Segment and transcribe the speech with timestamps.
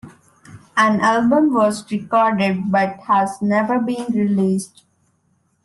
[0.75, 4.83] An album was recorded but has never been released.